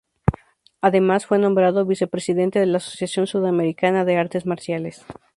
Además, 0.81 1.27
fue 1.27 1.37
nombrado 1.37 1.85
Vice-presidente 1.85 2.57
de 2.59 2.65
la 2.65 2.77
Asociación 2.77 3.27
Sudamericana 3.27 4.03
de 4.03 4.17
Artes 4.17 4.47
Marciales. 4.47 5.05